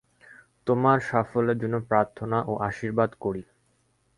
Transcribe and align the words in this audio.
তোমার 0.67 0.97
সাফল্যের 1.09 1.57
জন্য 1.57 1.75
প্রার্থনা 1.89 2.37
ও 2.45 2.53
আশীর্বাদ 2.69 3.11
করি। 3.23 3.43